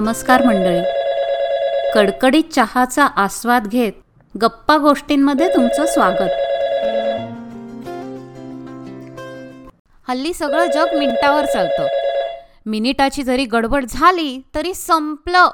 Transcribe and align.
नमस्कार 0.00 0.42
मंडळी. 0.46 0.82
कडकडीत 1.94 2.44
चहाचा 2.52 3.06
आस्वाद 3.06 3.66
घेत 3.66 3.92
गप्पा 4.42 4.76
गोष्टींमध्ये 4.78 5.48
तुमचं 5.48 5.86
स्वागत. 5.86 6.30
हल्ली 10.08 10.34
सगळं 10.34 10.66
जग 10.74 10.98
मिनिटावर 10.98 11.44
चालतं. 11.44 11.86
मिनिटाची 12.66 13.22
जरी 13.22 13.44
गडबड 13.44 13.84
झाली 13.84 14.42
तरी 14.54 14.74
संपलं. 14.74 15.50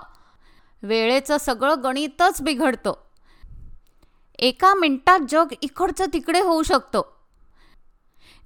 वेळेचं 0.83 1.37
सगळं 1.39 1.75
गणितच 1.85 2.43
बिघडतं. 2.43 2.93
एका 4.39 4.75
मिनिटात 4.75 5.21
जग 5.29 5.47
इकडचं 5.63 6.05
तिकडे 6.13 6.41
होऊ 6.41 6.63
शकतं. 6.63 7.03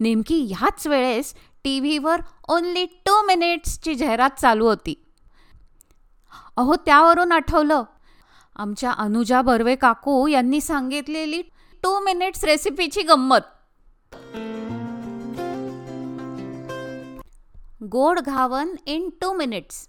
नेमकी 0.00 0.54
ह्याच 0.58 0.86
वेळेस 0.86 1.34
टी 1.64 1.80
व्हीवर 1.80 2.16
ओन्ली 2.48 2.84
टू 2.84 3.26
मिनिट्सची 3.26 3.94
जाहिरात 3.94 4.40
चालू 4.40 4.66
होती. 4.66 5.06
अहो 6.56 6.76
त्यावरून 6.76 7.32
आठवलं. 7.32 7.82
आमच्या 8.56 8.92
अनुजा 8.92 9.42
बर्वे 9.42 9.74
काकू 9.74 10.26
यांनी 10.26 10.60
सांगितलेली 10.60 11.42
टू 11.82 11.98
मिनिट्स 12.04 12.44
रेसिपीची 12.44 13.02
गंमत. 13.02 13.40
गोड 17.82 18.20
घावन 18.20 18.74
in 18.86 19.08
two 19.20 19.32
minutes 19.32 19.88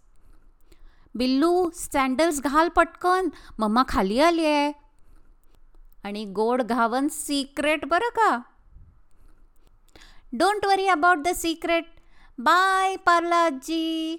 Billu 1.16 1.70
sandals 1.74 2.42
घाल 2.42 2.70
पटकन 2.70 3.30
मम्मा 3.60 3.84
खाली 3.88 4.20
आली 4.20 4.46
आहे. 4.46 4.72
आणि 6.04 6.26
गोड 6.26 6.62
घावन 6.62 7.08
सिक्रेट 7.08 7.86
बरं 7.86 8.10
का? 8.10 8.38
Don't 10.34 10.66
worry 10.66 10.88
about 10.88 11.18
the 11.18 11.28
secret 11.36 11.86
by 12.40 12.96
Parle G 12.96 14.16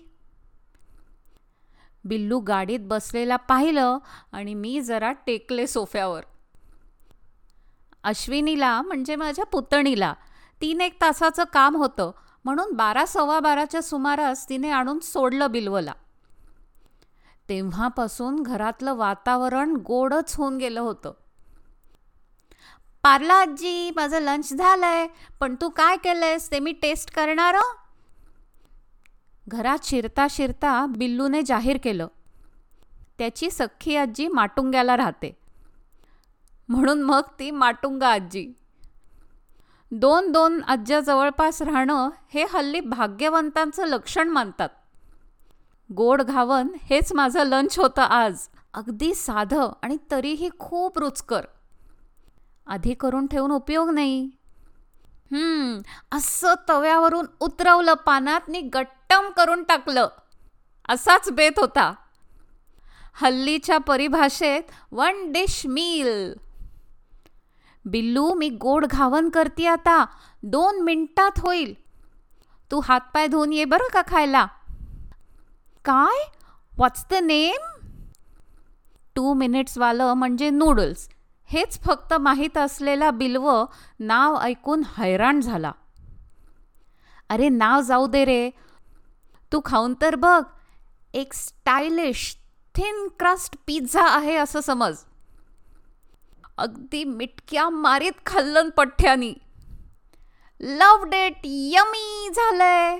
Billu 2.04 2.40
गाडीत 2.40 2.80
बसलेला 2.80 3.36
पाहिलं 3.36 3.98
आणि 4.32 4.54
मी 4.54 4.80
जरा 4.80 5.12
टेकले 5.12 5.66
सोफ्यावर. 5.66 6.22
अश्विनीला 8.04 8.82
म्हणजे 8.82 9.16
माझ्या 9.16 9.44
पुतणीला 9.44 10.14
तीन 10.60 10.80
एक 10.80 11.00
तासाचं 11.00 11.44
काम 11.52 11.76
होतं 11.76 12.10
म्हणून 12.44 12.72
बारा 12.72 13.06
सव्वा 13.06 13.40
बाराच्या 13.40 13.82
सुमारास 13.82 14.48
तिने 14.48 14.70
आणून 14.70 14.98
सोडलं 14.98 15.50
बिल्वला. 15.50 15.92
तेव्हापासून 17.48 18.42
घरातलं 18.42 18.94
वातावरण 18.94 19.76
गोडच 19.76 20.34
होऊन 20.36 20.56
गेलं 20.56 20.80
होतं. 20.80 21.12
पार्ला 23.02 23.34
आजी 23.34 23.90
माझं 23.96 24.20
लंच 24.20 24.52
झालंय 24.52 25.06
पण 25.40 25.54
तू 25.60 25.68
काय 25.68 25.96
केलंयस 25.96 26.50
ते 26.50 26.58
मी 26.58 26.72
टेस्ट 26.72 27.14
करणार 27.14 27.54
घरात 29.48 29.78
शिरता 29.84 30.26
शिरता 30.30 30.86
बिल्लूने 30.86 31.42
जाहीर 31.42 31.78
केलं. 31.84 32.06
त्याची 33.18 33.50
सख्खी 33.50 33.96
आजी 33.96 34.28
माटुंग्याला 34.28 34.96
राहते. 34.96 35.36
म्हणून 36.68 37.02
मग 37.02 37.20
ती 37.38 37.50
माटुंगा 37.50 38.08
आजी. 38.08 38.52
दोन 39.90 40.32
दोन 40.32 40.62
आज्या 40.62 41.00
जवळपास 41.00 41.62
राहणं 41.62 42.10
हे 42.34 42.44
हल्ली 42.50 42.80
भाग्यवंतांचं 42.80 43.86
लक्षण 43.86 44.28
मानतात. 44.28 44.68
गोड 45.94 46.22
घावन 46.22 46.68
हेच 46.82 47.12
माझं 47.12 47.42
लंच 47.42 47.78
होतं 47.78 48.02
आज. 48.02 48.48
अगदी 48.74 49.14
साधं 49.14 49.72
आणि 49.82 49.96
तरीही 50.10 50.48
खूप 50.58 50.98
रुचकर. 50.98 51.44
आधी 52.66 52.94
करून 52.94 53.26
ठेवून 53.26 53.50
उपयोग 53.50 53.90
नाही. 53.90 54.30
हम्म 55.32 55.80
असं 56.16 56.54
तव्यावरून 56.68 57.26
उतरवलं 57.40 57.94
पानात 57.94 58.40
नि 58.48 58.60
गट्टम 58.60 59.30
करून 59.30 59.62
टाकलं. 59.62 60.08
असाच 60.88 61.30
बेत 61.30 61.52
होता. 61.56 61.92
हल्लीच्या 63.14 63.78
परिभाषेत 63.78 64.62
वन 64.92 65.32
डिश 65.32 65.66
मील. 65.66 66.34
बिल्लू 67.84 68.34
मी 68.34 68.48
गोड 68.48 68.86
घावन 68.86 69.28
करते 69.28 69.66
आता. 69.66 70.06
दोन 70.42 70.82
मिनिटात 70.82 71.38
होईल. 71.38 71.74
तू 72.70 72.80
हातपाय 72.80 73.26
धुवून 73.26 73.52
ये 73.52 73.64
बरं 73.64 73.92
का 73.92 74.02
खायला? 74.06 74.46
काय? 75.84 76.30
वॉट्स 76.78 77.04
द 77.10 77.14
नेम 77.14 77.88
टू 79.16 79.34
मिनिट्सवालं 79.34 80.14
म्हणजे 80.14 80.50
नूडल्स 80.50 81.08
हेच 81.52 81.80
फक्त 81.80 82.14
माहीत 82.14 82.58
असलेला 82.58 83.10
बिल्व 83.10 83.64
नाव 84.00 84.38
ऐकून 84.40 84.82
हैराण 84.98 85.40
झाला. 85.40 85.72
अरे 87.28 87.48
नाव 87.48 87.80
जाऊ 87.80 88.06
दे 88.06 88.24
रे. 88.24 88.50
तू 89.52 89.60
खाऊन 89.64 89.94
तर 90.00 90.14
बघ. 90.14 90.42
एक 91.14 91.32
स्टायलिश 91.32 92.36
थिन 92.74 93.08
क्रस्ट 93.18 93.56
पिझ्झा 93.66 94.06
आहे 94.06 94.36
असं 94.36 94.60
समज. 94.60 94.96
अगदी 96.58 97.04
मिटक्या 97.04 97.68
मारीत 97.68 98.12
खाल्लन 98.26 98.70
पठ्यानी 98.70 99.34
लव 100.60 101.04
डेट 101.04 101.36
यमी 101.44 102.28
झालंय. 102.34 102.98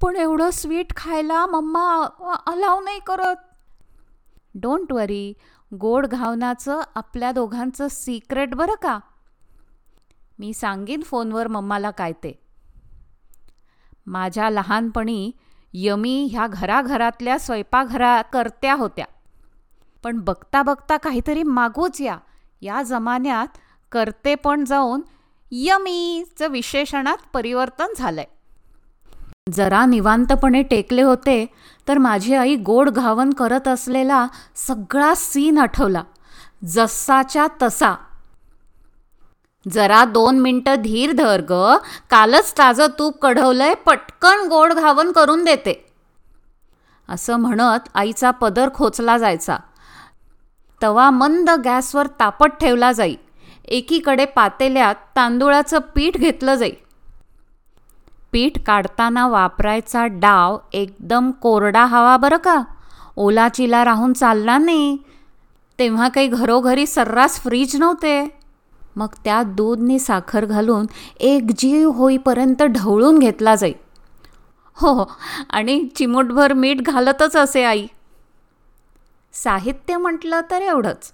पण 0.00 0.16
एवढं 0.16 0.50
स्वीट 0.50 0.96
खायला 0.96 1.46
मम्मा 1.46 2.04
अलाव 2.46 2.80
नाही 2.80 2.98
करत. 2.98 3.36
Don't 4.54 4.92
worry. 4.92 5.32
गोड 5.80 6.06
घावनाचं 6.06 6.80
आपल्या 6.94 7.32
दोघांचं 7.32 7.88
सिक्रेट 7.90 8.54
बरं 8.54 8.74
का? 8.82 8.98
मी 10.38 10.52
सांगेन 10.52 11.02
फोनवर 11.02 11.46
मम्माला 11.46 11.90
काय 11.90 12.12
ते. 12.12 12.42
माझ्या 14.06 14.50
लहानपणी 14.50 15.30
यमी 15.72 16.28
ह्या 16.32 16.46
घराघरातल्या 16.46 17.38
स्वयंपाकघरा 17.38 18.22
करत्या 18.22 18.74
होत्या. 18.74 19.04
पण 20.04 20.20
बघता 20.20 20.62
बघता 20.62 20.96
काहीतरी 20.96 21.42
मागूच 21.42 22.00
या. 22.00 22.18
या 22.62 22.82
जमान्यात 22.82 23.58
करते 23.92 24.34
पण 24.34 24.64
जाऊन 24.64 25.00
यमीचं 25.50 26.48
विशेषणात 26.48 27.16
परिवर्तन 27.32 27.86
झालंय. 27.96 28.24
जरा 29.46 29.84
निवांतपणे 29.86 30.62
टेकले 30.62 31.02
होते 31.02 31.46
तर 31.88 31.98
माझी 31.98 32.34
आई 32.34 32.56
गोड 32.56 32.90
घावन 32.90 33.30
करत 33.30 33.68
असलेला 33.68 34.26
सगळा 34.56 35.14
सीन 35.16 35.58
आठवला. 35.58 36.02
जसाच्या 36.64 37.46
तसा. 37.62 37.94
जरा 39.72 40.04
दोन 40.04 40.38
मिनटं 40.38 40.74
धीर 40.74 41.12
धर 41.12 41.40
ग 41.50 41.76
कालच 42.10 42.52
ताजं 42.58 42.86
तूप 42.98 43.18
कढवलंय 43.18 43.74
पटकन 43.74 44.48
गोड 44.48 44.72
घावन 44.72 45.12
करून 45.12 45.44
देते. 45.44 45.86
असं 47.08 47.36
म्हणत 47.36 47.88
आईचा 47.94 48.30
पदर 48.30 48.68
खोचला 48.74 49.18
जायचा. 49.18 49.56
तवा 50.82 51.10
मंद 51.10 51.50
गॅसवर 51.64 52.06
तापत 52.06 52.58
ठेवला 52.60 52.92
जाई. 52.92 53.16
एकीकडे 53.64 54.24
पातेल्यात 54.24 54.94
तांदुळाचं 55.16 55.78
पीठ 55.78 56.16
घेतलं 56.16 56.54
जाई. 56.54 56.72
पीठ 58.32 58.58
काढताना 58.66 59.28
वापरायचा 59.28 60.06
डाव 60.06 60.58
एकदम 60.72 61.30
कोरडा 61.30 61.84
हवा 61.84 62.16
बरं 62.16 62.36
का? 62.36 62.62
ओला 63.16 63.48
चिला 63.48 63.84
राहून 63.84 64.12
चालला 64.12 64.58
नाही. 64.58 64.98
तेव्हा 65.78 66.08
काही 66.08 66.26
घरोघरी 66.26 66.86
सर्रास 66.86 67.40
फ्रीज 67.40 67.76
नव्हते. 67.76 68.36
मग 68.96 69.06
त्यात 69.24 69.44
दूधनी 69.44 69.98
साखर 69.98 70.44
घालून 70.44 70.86
एक 71.20 71.42
जीव 71.58 71.90
होईपर्यंत 71.90 72.62
ढवळून 72.62 73.18
घेतला 73.18 73.54
जाई. 73.54 73.72
हो 74.74 74.92
हो 74.92 75.04
आणि 75.50 75.88
चिमूटभर 75.96 76.52
मीठ 76.52 76.76
घालतच 76.80 77.36
असे 77.36 77.64
आई. 77.64 77.86
साहित्य 79.32 79.96
म्हटलं 79.96 80.40
तर 80.50 80.62
एवढंच. 80.62 81.12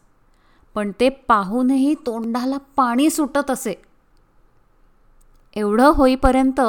पण 0.75 0.91
ते 1.01 1.09
पाहूनही 1.09 1.95
तोंडाला 1.95 2.57
पाणी 2.77 3.11
सुटत 3.11 3.51
असे. 3.51 3.88
एवढं 5.59 5.87
होईपर्यंत 5.87 6.61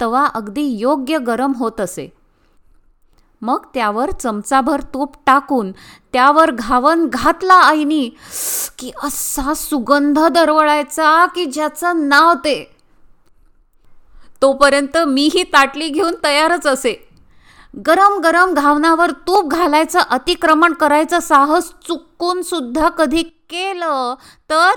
तवा 0.00 0.26
अगदी 0.26 0.62
योग्य 0.62 1.18
गरम 1.18 1.52
होत 1.52 1.80
असे. 1.80 2.12
मग 3.42 3.66
त्यावर 3.74 4.10
चमचाभर 4.10 4.80
तूप 4.80 5.14
टाकून 5.26 5.72
त्यावर 6.12 6.50
घावन 6.50 7.06
घातला 7.06 7.54
आईनी 7.54 8.10
की 8.78 8.92
असा 9.02 9.54
सुगंध 9.54 10.18
दरवळायचा 10.18 11.26
की 11.26 11.44
ज्याचं 11.44 12.08
नाव 12.08 12.34
ते? 12.34 12.76
तोपर्यंत 14.42 14.98
मीही 14.98 15.42
ताटली 15.42 15.88
घेऊन 15.88 16.14
तयारच 16.24 16.66
असे. 16.66 17.08
गरम 17.86 18.20
गरम 18.20 18.54
घावनावर 18.54 19.10
तूप 19.10 19.48
घालायचं 19.50 19.98
अतिक्रमण 19.98 20.72
करायचं 20.72 21.20
साहस 21.20 21.72
चुकून 21.88 22.42
सुद्धा 22.42 22.88
कधी 22.88 23.22
केलं 23.22 24.14
तर 24.50 24.70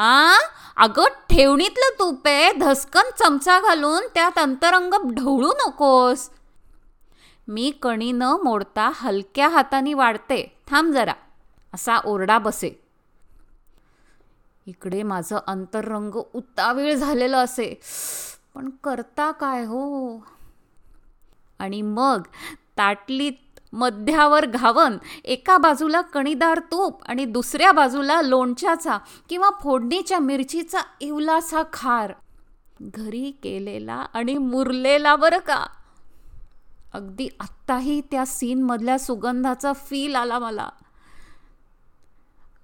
आ? 0.00 0.36
अगं 0.76 1.04
ठेवणीतलं 1.30 1.98
तूप 1.98 2.26
आहे 2.26 2.52
धसकन 2.52 3.10
चमचा 3.18 3.60
घालून 3.60 4.02
त्यात 4.14 4.38
अंतरंग 4.38 4.94
ढवळू 5.14 5.52
नकोस. 5.52 6.30
मी 7.48 7.70
कणी 7.82 8.12
न 8.12 8.22
मोडता 8.22 8.90
हलक्या 8.94 9.48
हाताने 9.48 9.94
वाढते. 9.94 10.58
थांब 10.66 10.92
जरा. 10.92 11.12
असा 11.74 11.98
ओरडा 12.04 12.38
बसे. 12.38 12.84
इकडे 14.66 15.02
माझं 15.02 15.38
अंतरंग 15.46 16.14
उतावीळ 16.34 16.94
झालेलं 16.94 17.36
असे. 17.36 17.80
पण 18.54 18.70
करता 18.84 19.30
काय 19.30 19.64
हो? 19.64 20.16
आणि 21.58 21.82
मग 21.82 22.22
ताटलीत 22.78 23.32
मध्यावर 23.74 24.46
घावन 24.46 24.98
एका 25.24 25.58
बाजूला 25.58 26.00
कणीदार 26.00 26.58
तूप 26.58 27.02
आणि 27.04 27.24
दुसऱ्या 27.24 27.72
बाजूला 27.72 28.22
लोणच्याचा 28.22 28.98
किंवा 29.30 29.50
फोडणीच्या 29.62 30.18
मिरचीचा 30.18 30.78
इवलासा 31.00 31.62
खार. 31.72 32.12
घरी 32.80 33.30
केलेला 33.42 33.94
आणि 33.94 34.38
मुरलेला 34.38 35.16
बरं 35.16 35.38
का? 35.38 35.66
अगदी 36.94 37.28
आत्ताही 37.40 38.00
त्या 38.00 38.26
सीनमधल्या 38.26 38.98
सुगंधाचा 38.98 39.72
फील 39.72 40.14
आला 40.14 40.38
मला. 40.38 40.68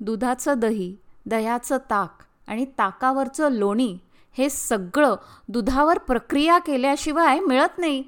दुधाचं 0.01 0.55
दही 0.57 0.97
दह्याचं 1.27 1.77
ताक 1.77 2.19
आणि 2.49 2.65
ताकावरचं 2.65 3.53
लोणी 3.53 3.99
हे 4.39 4.51
सगळं 4.51 5.15
दुधावर 5.49 5.99
प्रक्रिया 5.99 6.59
केल्याशिवाय 6.59 7.41
मिळत 7.41 7.79
नाही. 7.79 8.05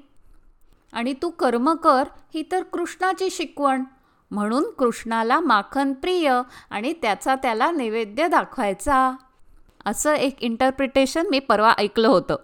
आणि 0.93 1.13
तू 1.21 1.29
कर्म 1.29 1.73
कर 1.73 2.03
ही 2.33 2.43
तर 2.51 2.63
कृष्णाची 2.63 3.29
शिकवण. 3.29 3.83
म्हणून 4.31 4.71
कृष्णाला 4.71 5.39
माखन 5.39 5.93
प्रिय 5.93 6.41
आणि 6.69 6.93
त्याचा 6.93 7.35
त्याला 7.35 7.71
नैवेद्य 7.71 8.27
दाखवायचा. 8.27 9.15
असं 9.85 10.13
एक 10.13 10.43
इंटरप्रिटेशन 10.43 11.27
मी 11.31 11.39
परवा 11.39 11.73
ऐकलं 11.77 12.07
होतं. 12.07 12.35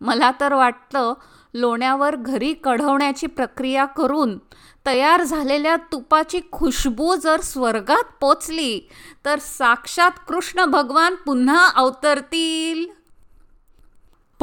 मला 0.00 0.30
तर 0.40 0.54
वाटतं 0.54 1.14
लोण्यावर 1.54 2.16
घरी 2.16 2.52
कढवण्याची 2.52 3.26
प्रक्रिया 3.26 3.84
करून 3.84 4.38
तयार 4.86 5.22
झालेल्या 5.22 5.76
तुपाची 5.76 6.40
खुशबू 6.52 7.16
जर 7.16 7.40
स्वर्गात 7.40 8.04
पोचली 8.20 8.88
तर 9.24 9.38
साक्षात 9.38 10.10
कृष्ण 10.28 10.64
भगवान 10.64 11.14
पुन्हा 11.14 11.68
अवतरतील. 11.74 13.03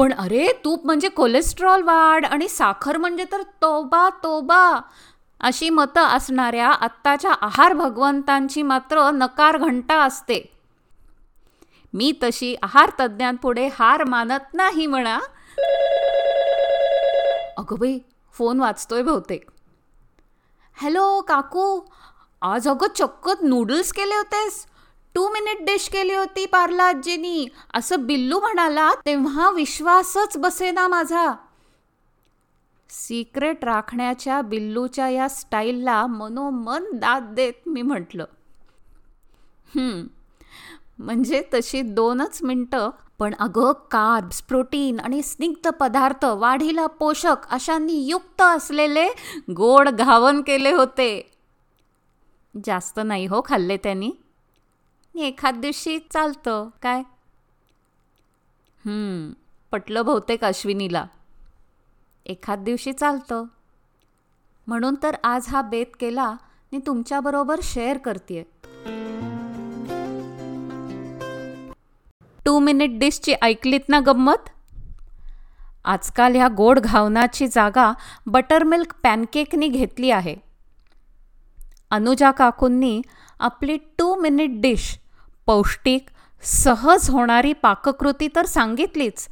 पण 0.02 0.12
अरे 0.12 0.48
तूप 0.64 0.86
म्हणजे 0.86 1.08
कोलेस्ट्रॉल 1.08 1.82
वाढ 1.82 2.24
आणि 2.24 2.48
साखर 2.48 2.96
म्हणजे 2.96 3.24
तर 3.32 3.42
तोबा 3.42 4.08
तोबा. 4.08 4.80
अशी 5.40 5.70
मतं 5.70 6.00
असणाऱ्या 6.00 6.68
आत्ताच्या 6.68 7.32
आहार 7.40 7.72
भगवंतांची 7.72 8.62
मात्र 8.62 9.10
नकार 9.10 9.58
घंटा 9.58 10.02
असते. 10.02 10.52
मी 11.94 12.12
तशी 12.22 12.56
आहार 12.62 12.90
तज्ज्ञांपुढे 13.00 13.66
हार 13.66 14.04
मानत 14.04 14.54
नाही 14.54 14.86
म्हणा. 14.86 15.18
अगं 17.56 17.76
बाई 17.78 17.98
फोन 18.34 18.60
वाचतोय 18.60 19.02
बहुतेक. 19.02 19.50
हॅलो 20.82 21.20
काकू. 21.20 21.80
आज 22.42 22.68
अगं 22.68 22.86
चक्क 22.96 23.30
नूडल्स 23.42 23.92
केले 23.92 24.16
होतेस. 24.16 24.66
टू 25.14 25.28
मिनिट 25.28 25.64
डिश 25.66 25.88
केली 25.88 26.14
होती 26.14 26.44
पार्ला 26.46 26.84
आजीनी 26.84 27.46
असं 27.74 28.06
बिल्लू 28.06 28.38
म्हणाला 28.40 28.90
तेव्हा 29.06 29.50
विश्वासच 29.50 30.36
बसेना 30.36 30.86
माझा. 30.88 31.32
सिक्रेट 32.90 33.64
राखण्याच्या 33.64 34.40
बिल्लूच्या 34.42 35.08
या 35.08 35.28
स्टाईलला 35.28 36.04
मनोमन 36.06 36.84
दाद 36.92 37.32
देत 37.34 37.68
मी 37.68 37.82
म्हटलं. 37.82 38.24
म्हणजे 40.98 41.42
तशी 41.54 41.80
दोनच 41.82 42.38
मिनटं 42.42 42.90
पण 43.18 43.34
अगं 43.38 43.72
कार्ब्स 43.90 44.42
प्रोटीन 44.42 45.00
आणि 45.00 45.22
स्निग्ध 45.22 45.70
पदार्थ 45.70 46.24
वाढीला 46.24 46.86
पोषक 46.98 47.46
अशांनी 47.50 47.94
युक्त 48.06 48.42
असलेले 48.42 49.06
गोड 49.56 49.88
घावन 49.88 50.40
केले 50.42 50.72
होते. 50.72 51.30
जास्त 52.54 53.00
नाही 53.04 53.26
हो 53.26 53.42
खाल्ले 53.44 53.76
त्यांनी. 53.76 54.10
एखाद 55.14 55.54
दिवशी 55.54 55.98
चालतं 56.12 56.68
काय? 56.82 57.02
पटलं 59.72 60.04
बहुतेक 60.04 60.44
अश्विनीला. 60.44 61.04
एखाद 62.26 62.58
दिवशी 62.58 62.92
चालतं. 62.92 63.44
म्हणून 64.66 64.94
तर 65.02 65.16
आज 65.24 65.48
हा 65.48 65.62
बेत 65.62 65.86
केला 66.00 66.32
मी 66.72 66.78
तुमच्याबरोबर 66.86 67.60
शेअर 67.62 67.98
करते 67.98 68.42
टू 72.46 72.58
मिनिट 72.58 72.98
डिशची 72.98 73.32
ऐकलीत 73.42 73.88
ना 73.88 74.00
गंमत? 74.00 74.48
आजकाल 75.84 76.34
ह्या 76.34 76.48
गोड 76.56 76.78
घावनाची 76.78 77.46
जागा 77.46 77.92
बटरमिल्क 78.26 78.94
पॅनकेकनी 79.02 79.68
घेतली 79.68 80.10
आहे. 80.10 80.36
अनुजा 81.90 82.30
काकूंनी 82.30 83.00
आपली 83.40 83.76
टू 83.98 84.14
मिनिट 84.20 84.60
डिश 84.62 84.98
पौष्टिक 85.46 86.06
सहज 86.42 87.08
होणारी 87.10 87.52
पाककृती 87.52 88.28
तर 88.36 88.46
सांगितलीच 88.46 89.28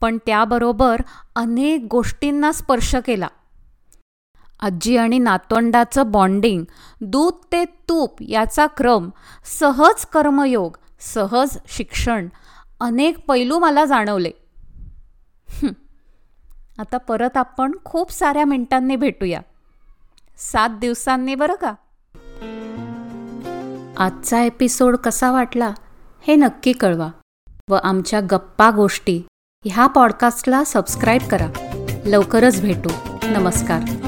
पण 0.00 0.18
त्याबरोबर 0.26 1.00
अनेक 1.36 1.86
गोष्टींना 1.90 2.52
स्पर्श 2.52 2.94
केला. 2.96 3.28
आजी 4.60 4.96
आणि 4.96 5.18
नातोंडाचं 5.18 6.10
बॉन्डिंग 6.10 6.64
दूध 7.00 7.44
ते 7.52 7.64
तूप 7.64 8.22
याचा 8.22 8.66
क्रम 8.66 9.10
सहज 9.44 10.04
कर्मयोग 10.04 10.76
सहज 11.00 11.56
शिक्षण 11.68 12.28
अनेक 12.80 13.18
पैलू 13.28 13.58
मला 13.58 13.84
जाणवले. 13.84 14.30
आता 16.78 16.98
परत 16.98 17.36
आपण 17.36 17.72
खूप 17.84 18.12
साऱ्या 18.12 18.44
मिनिटांनी 18.44 18.96
भेटूया. 18.96 19.40
सात 20.38 20.70
दिवसांनी 20.70 21.34
बरं 21.34 21.54
का? 21.54 21.74
आजचा 23.98 24.40
एपिसोड 24.40 24.96
कसा 24.96 25.30
वाटला 25.30 25.72
हे 26.26 26.36
नक्की 26.36 26.72
कळवा 26.72 27.08
व 27.70 27.74
आमच्या 27.74 28.20
गप्पा 28.20 28.70
गोष्टी 28.70 29.22
ह्या 29.64 29.86
पॉडकास्टला 29.86 30.64
सबस्क्राईब 30.64 31.22
करा. 31.30 31.48
लवकरच 32.06 32.60
भेटू. 32.60 32.88
नमस्कार. 33.22 34.05